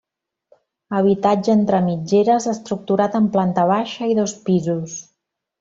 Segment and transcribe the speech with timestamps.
[0.99, 5.01] Habitatge entre mitgeres estructurat en planta baixa i dos pisos.